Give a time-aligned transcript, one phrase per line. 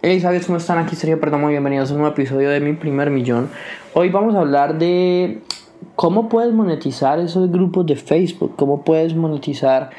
[0.00, 0.78] Hey, ¿sabes cómo están?
[0.78, 3.50] Aquí Sergio Perdomo, bienvenidos a un nuevo episodio de Mi Primer Millón.
[3.94, 5.40] Hoy vamos a hablar de
[5.96, 9.90] cómo puedes monetizar esos grupos de Facebook, cómo puedes monetizar,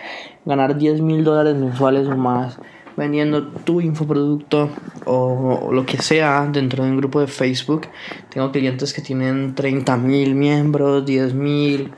[0.46, 2.58] ganar 10 mil dólares mensuales o más
[2.96, 4.70] vendiendo tu infoproducto
[5.04, 7.88] o lo que sea dentro de un grupo de Facebook.
[8.30, 11.92] Tengo clientes que tienen 30 mil miembros, 10 mil,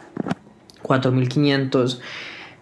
[0.81, 2.01] 4 mil 500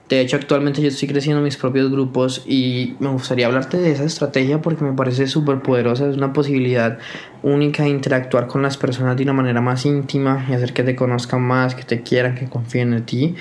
[0.09, 4.05] de hecho, actualmente yo estoy creciendo mis propios grupos y me gustaría hablarte de esa
[4.05, 6.09] estrategia porque me parece súper poderosa.
[6.09, 6.97] Es una posibilidad
[7.43, 10.95] única de interactuar con las personas de una manera más íntima y hacer que te
[10.95, 13.35] conozcan más, que te quieran, que confíen en ti.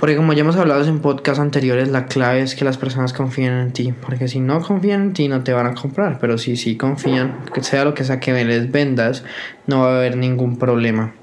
[0.00, 3.52] Porque como ya hemos hablado en podcasts anteriores, la clave es que las personas confíen
[3.52, 3.94] en ti.
[4.04, 6.18] Porque si no confían en ti, no te van a comprar.
[6.18, 9.22] Pero si sí confían, que sea lo que sea que les vendas,
[9.68, 11.14] no va a haber ningún problema.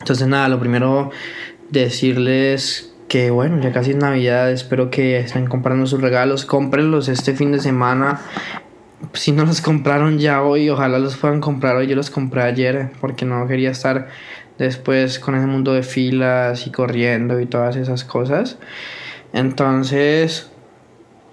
[0.00, 1.12] Entonces nada, lo primero
[1.70, 7.34] decirles que bueno, ya casi es Navidad, espero que estén comprando sus regalos, cómprenlos este
[7.34, 8.22] fin de semana.
[9.12, 11.88] Si no los compraron ya hoy, ojalá los puedan comprar hoy.
[11.88, 14.08] Yo los compré ayer porque no quería estar
[14.56, 18.56] después con ese mundo de filas y corriendo y todas esas cosas.
[19.34, 20.50] Entonces,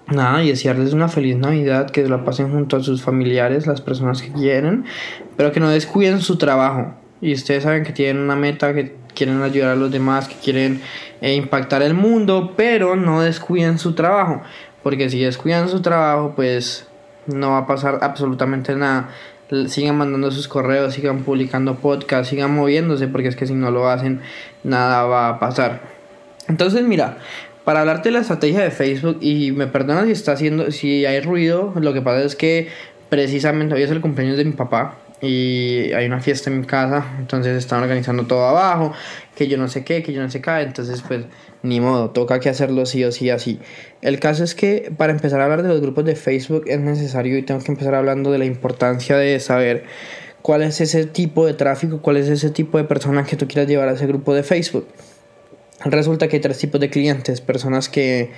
[0.06, 4.20] nada, y desearles una feliz Navidad, que la pasen junto a sus familiares, las personas
[4.20, 4.84] que quieren,
[5.38, 6.92] pero que no descuiden su trabajo.
[7.22, 10.80] Y ustedes saben que tienen una meta, que quieren ayudar a los demás, que quieren
[11.20, 14.40] e impactar el mundo, pero no descuiden su trabajo,
[14.82, 16.86] porque si descuidan su trabajo, pues
[17.26, 19.10] no va a pasar absolutamente nada.
[19.66, 23.90] Sigan mandando sus correos, sigan publicando podcasts, sigan moviéndose, porque es que si no lo
[23.90, 24.22] hacen,
[24.64, 25.82] nada va a pasar.
[26.48, 27.18] Entonces, mira,
[27.64, 31.20] para hablarte de la estrategia de Facebook, y me perdona si está haciendo, si hay
[31.20, 32.68] ruido, lo que pasa es que
[33.10, 37.04] precisamente hoy es el cumpleaños de mi papá, y hay una fiesta en mi casa,
[37.18, 38.92] entonces están organizando todo abajo,
[39.34, 41.24] que yo no sé qué, que yo no sé qué, entonces pues
[41.62, 43.60] ni modo, toca que hacerlo sí o sí así.
[44.00, 47.36] El caso es que para empezar a hablar de los grupos de Facebook es necesario
[47.36, 49.84] y tengo que empezar hablando de la importancia de saber
[50.42, 53.68] cuál es ese tipo de tráfico, cuál es ese tipo de personas que tú quieras
[53.68, 54.86] llevar a ese grupo de Facebook.
[55.84, 58.32] Resulta que hay tres tipos de clientes, personas que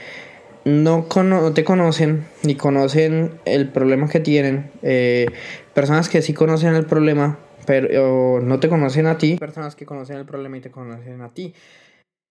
[0.65, 4.71] no, te conocen ni conocen el problema que tienen.
[4.83, 5.27] Eh,
[5.75, 9.37] personas que sí conocen el problema, pero no te conocen a ti.
[9.37, 11.55] Personas que conocen el problema y te conocen a ti.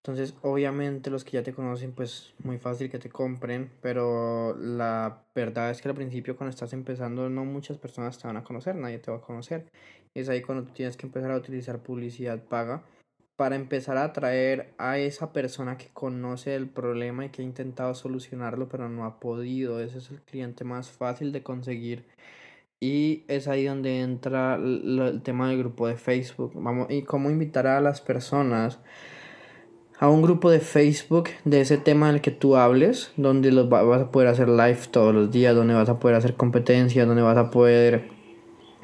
[0.03, 5.25] Entonces, obviamente los que ya te conocen, pues muy fácil que te compren, pero la
[5.35, 8.75] verdad es que al principio cuando estás empezando no muchas personas te van a conocer,
[8.75, 9.65] nadie te va a conocer.
[10.15, 12.81] Es ahí cuando tienes que empezar a utilizar publicidad paga
[13.41, 17.95] para empezar a atraer a esa persona que conoce el problema y que ha intentado
[17.95, 19.79] solucionarlo pero no ha podido.
[19.79, 22.05] Ese es el cliente más fácil de conseguir.
[22.79, 26.51] Y es ahí donde entra el tema del grupo de Facebook.
[26.53, 28.77] Vamos, y cómo invitar a las personas
[29.97, 34.01] a un grupo de Facebook de ese tema del que tú hables, donde los vas
[34.03, 37.37] a poder hacer live todos los días, donde vas a poder hacer competencias, donde vas
[37.37, 38.07] a poder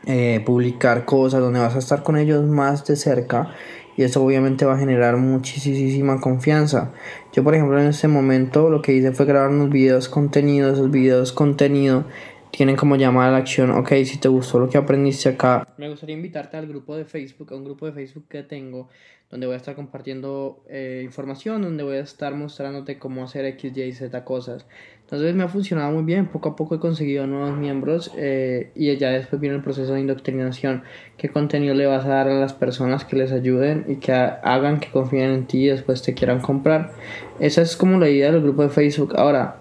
[0.07, 3.53] eh, publicar cosas, donde vas a estar con ellos más de cerca
[3.97, 6.93] y eso obviamente va a generar muchísima confianza.
[7.33, 10.89] Yo por ejemplo en este momento lo que hice fue grabar unos videos contenido, esos
[10.89, 12.05] videos contenido
[12.51, 15.89] tienen como llamada a la acción, ok, si te gustó lo que aprendiste acá, me
[15.89, 18.89] gustaría invitarte al grupo de Facebook, a un grupo de Facebook que tengo,
[19.29, 23.75] donde voy a estar compartiendo eh, información, donde voy a estar mostrándote cómo hacer X,
[23.75, 24.65] Y, Z cosas.
[25.01, 28.93] Entonces me ha funcionado muy bien, poco a poco he conseguido nuevos miembros eh, y
[28.97, 30.83] ya después viene el proceso de indoctrinación,
[31.17, 34.81] qué contenido le vas a dar a las personas que les ayuden y que hagan
[34.81, 36.91] que confíen en ti y después te quieran comprar.
[37.39, 39.13] Esa es como la idea del grupo de Facebook.
[39.15, 39.57] Ahora,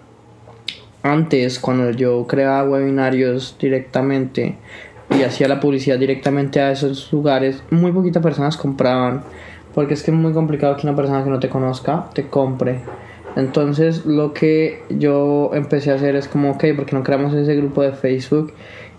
[1.05, 4.57] antes, cuando yo creaba webinarios directamente
[5.17, 9.23] y hacía la publicidad directamente a esos lugares, muy poquitas personas compraban.
[9.77, 12.81] Porque es que es muy complicado que una persona que no te conozca te compre.
[13.37, 17.83] Entonces lo que yo empecé a hacer es como, ok, porque no creamos ese grupo
[17.83, 18.55] de Facebook?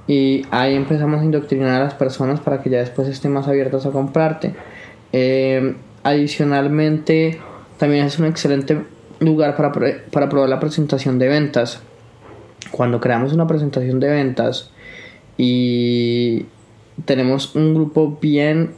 [0.07, 3.87] Y ahí empezamos a indoctrinar a las personas para que ya después estén más abiertas
[3.87, 4.53] a comprarte.
[5.13, 7.39] Eh, adicionalmente,
[7.79, 8.77] también es un excelente
[9.19, 9.71] lugar para,
[10.11, 11.81] para probar la presentación de ventas
[12.69, 14.69] cuando creamos una presentación de ventas
[15.37, 16.45] y
[17.05, 18.71] tenemos un grupo bien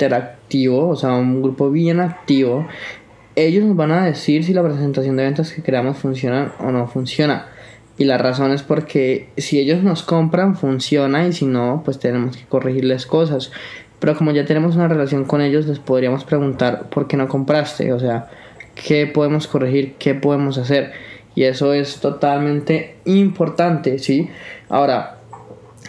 [0.00, 2.66] interactivo, o sea, un grupo bien activo,
[3.36, 6.86] ellos nos van a decir si la presentación de ventas que creamos funciona o no
[6.86, 7.46] funciona.
[7.98, 12.38] Y la razón es porque si ellos nos compran, funciona y si no, pues tenemos
[12.38, 13.52] que corregirles cosas.
[13.98, 17.92] Pero como ya tenemos una relación con ellos, les podríamos preguntar por qué no compraste,
[17.92, 18.30] o sea,
[18.74, 20.92] qué podemos corregir, qué podemos hacer.
[21.34, 24.30] Y eso es totalmente importante, ¿sí?
[24.70, 25.19] Ahora,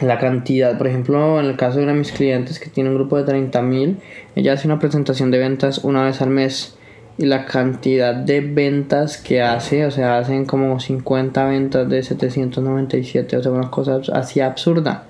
[0.01, 2.95] la cantidad, por ejemplo, en el caso de una de mis clientes que tiene un
[2.95, 3.97] grupo de 30 mil,
[4.35, 6.77] ella hace una presentación de ventas una vez al mes
[7.17, 13.37] y la cantidad de ventas que hace, o sea, hacen como 50 ventas de 797,
[13.37, 15.05] o sea, una cosa así absurda.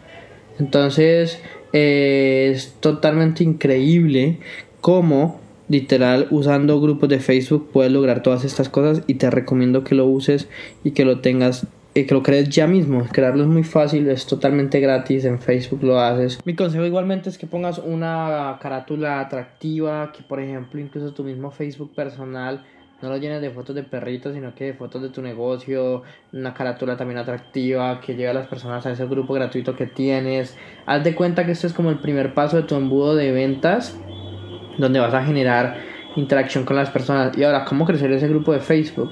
[0.60, 1.40] Entonces,
[1.74, 4.40] eh, es totalmente increíble
[4.82, 5.40] cómo
[5.70, 10.06] literal usando grupos de Facebook puedes lograr todas estas cosas y te recomiendo que lo
[10.06, 10.50] uses
[10.84, 13.06] y que lo tengas y que lo crees ya mismo.
[13.12, 16.40] Crearlo es muy fácil, es totalmente gratis, en Facebook lo haces.
[16.46, 21.52] Mi consejo igualmente es que pongas una carátula atractiva, que por ejemplo incluso tu mismo
[21.52, 22.64] Facebook personal
[23.02, 26.04] no lo llenes de fotos de perritos, sino que de fotos de tu negocio,
[26.34, 30.56] una carátula también atractiva, que lleve a las personas a ese grupo gratuito que tienes.
[30.86, 34.00] Haz de cuenta que esto es como el primer paso de tu embudo de ventas,
[34.78, 35.78] donde vas a generar
[36.16, 37.36] interacción con las personas.
[37.36, 39.12] Y ahora, ¿cómo crecer ese grupo de Facebook?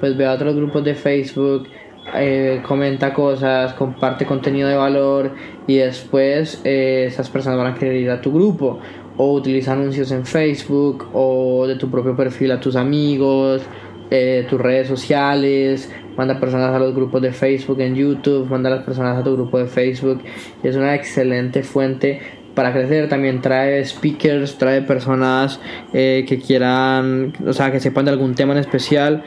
[0.00, 1.68] Pues ve a otros grupos de Facebook,
[2.14, 5.32] eh, comenta cosas, comparte contenido de valor
[5.66, 8.78] y después eh, esas personas van a querer ir a tu grupo
[9.16, 13.62] o utiliza anuncios en Facebook o de tu propio perfil a tus amigos,
[14.10, 18.76] eh, tus redes sociales, manda personas a los grupos de Facebook en YouTube, manda a
[18.76, 20.22] las personas a tu grupo de Facebook.
[20.62, 22.20] Es una excelente fuente
[22.54, 23.08] para crecer.
[23.08, 25.60] También trae speakers, trae personas
[25.92, 29.24] que quieran, o sea, que sepan de algún tema en especial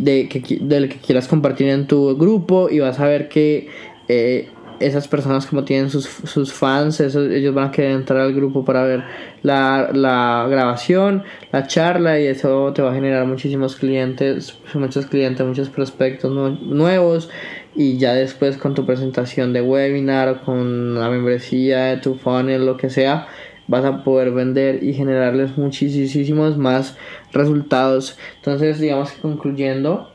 [0.00, 3.68] de que, del que quieras compartir en tu grupo y vas a ver que
[4.08, 4.48] eh,
[4.80, 8.84] esas personas como tienen sus, sus fans, ellos van a querer entrar al grupo para
[8.84, 9.04] ver
[9.42, 15.46] la, la, grabación, la charla y eso te va a generar muchísimos clientes, muchos clientes,
[15.46, 17.30] muchos prospectos nuevos
[17.74, 22.76] y ya después con tu presentación de webinar, con la membresía de tu funnel, lo
[22.76, 23.28] que sea,
[23.68, 26.96] vas a poder vender y generarles muchísimos más
[27.32, 28.18] resultados.
[28.36, 30.10] Entonces, digamos que concluyendo,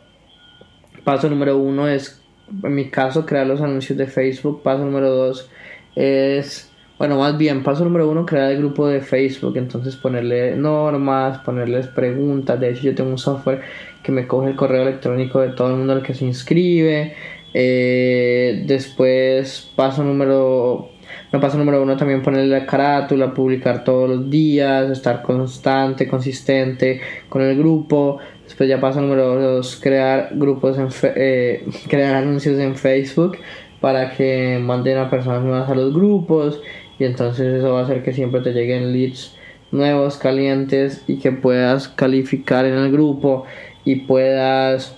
[1.03, 2.21] paso número uno es,
[2.63, 4.63] en mi caso, crear los anuncios de Facebook.
[4.63, 5.49] Paso número dos
[5.95, 9.57] es, bueno, más bien, paso número uno, crear el grupo de Facebook.
[9.57, 12.59] Entonces, ponerle normas, ponerles preguntas.
[12.59, 13.61] De hecho, yo tengo un software
[14.03, 17.15] que me coge el correo electrónico de todo el mundo al que se inscribe.
[17.53, 20.89] Eh, después, paso número
[21.31, 26.99] me paso número uno también ponerle la carátula, publicar todos los días, estar constante, consistente
[27.29, 28.19] con el grupo.
[28.43, 33.37] Después ya paso número dos, crear grupos, en eh, crear anuncios en Facebook
[33.79, 36.61] para que manden a personas nuevas a los grupos
[36.99, 39.35] y entonces eso va a hacer que siempre te lleguen leads
[39.71, 43.45] nuevos, calientes y que puedas calificar en el grupo
[43.85, 44.97] y puedas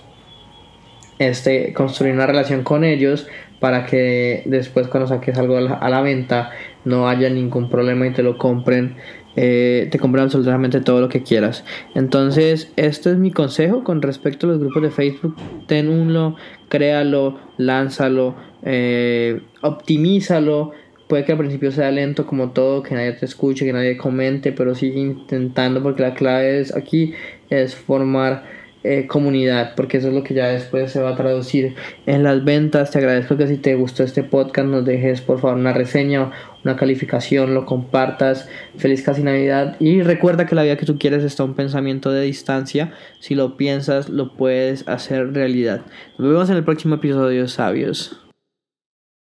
[1.18, 3.26] este, construir una relación con ellos
[3.64, 6.50] para que después cuando saques algo a la, venta
[6.84, 8.96] no haya ningún problema y te lo compren
[9.36, 11.64] eh, te compren absolutamente todo lo que quieras.
[11.94, 15.34] Entonces este es mi consejo con respecto a los grupos de Facebook.
[15.66, 16.36] Ten uno
[16.68, 18.34] créalo lánzalo
[18.64, 20.72] eh, optimízalo.
[21.08, 24.52] Puede que al principio sea lento como todo que nadie te escuche que nadie comente
[24.52, 27.14] pero sigue intentando porque la clave es aquí
[27.48, 28.44] es formar
[28.84, 32.44] eh, comunidad, porque eso es lo que ya después se va a traducir en las
[32.44, 32.90] ventas.
[32.90, 36.32] Te agradezco que si te gustó este podcast nos dejes por favor una reseña,
[36.64, 38.48] una calificación, lo compartas.
[38.76, 42.22] Feliz casi Navidad y recuerda que la vida que tú quieres está un pensamiento de
[42.22, 42.92] distancia.
[43.20, 45.80] Si lo piensas, lo puedes hacer realidad.
[46.18, 48.23] Nos vemos en el próximo episodio, sabios.